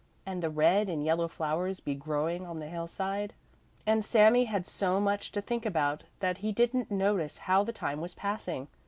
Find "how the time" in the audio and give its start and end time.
7.37-8.01